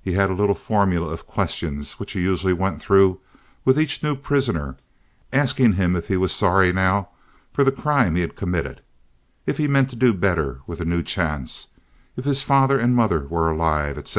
[0.00, 3.18] He had a little formula of questions which he usually went through
[3.64, 7.08] with each new prisoner—asking him if he was sorry now
[7.52, 8.82] for the crime he had committed,
[9.46, 11.70] if he meant to do better with a new chance,
[12.16, 14.16] if his father and mother were alive, etc.